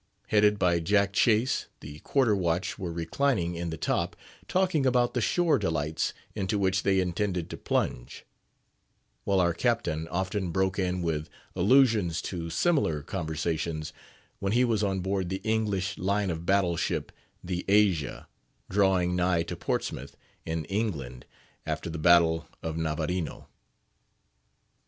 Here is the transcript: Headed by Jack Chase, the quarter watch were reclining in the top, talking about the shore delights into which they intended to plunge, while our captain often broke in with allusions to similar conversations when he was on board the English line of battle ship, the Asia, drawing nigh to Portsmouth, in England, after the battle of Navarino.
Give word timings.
Headed 0.29 0.57
by 0.57 0.79
Jack 0.79 1.13
Chase, 1.13 1.67
the 1.79 1.99
quarter 1.99 2.35
watch 2.35 2.79
were 2.79 2.91
reclining 2.91 3.53
in 3.53 3.69
the 3.69 3.77
top, 3.77 4.15
talking 4.47 4.83
about 4.83 5.13
the 5.13 5.21
shore 5.21 5.59
delights 5.59 6.11
into 6.33 6.57
which 6.57 6.81
they 6.81 6.99
intended 6.99 7.51
to 7.51 7.57
plunge, 7.57 8.25
while 9.25 9.39
our 9.39 9.53
captain 9.53 10.07
often 10.07 10.49
broke 10.49 10.79
in 10.79 11.03
with 11.03 11.29
allusions 11.55 12.19
to 12.23 12.49
similar 12.49 13.03
conversations 13.03 13.93
when 14.39 14.53
he 14.53 14.65
was 14.65 14.81
on 14.83 15.01
board 15.01 15.29
the 15.29 15.39
English 15.43 15.99
line 15.99 16.31
of 16.31 16.47
battle 16.47 16.75
ship, 16.77 17.11
the 17.43 17.63
Asia, 17.67 18.27
drawing 18.71 19.15
nigh 19.15 19.43
to 19.43 19.55
Portsmouth, 19.55 20.17
in 20.47 20.65
England, 20.65 21.27
after 21.63 21.91
the 21.91 21.99
battle 21.99 22.47
of 22.63 22.75
Navarino. 22.75 23.49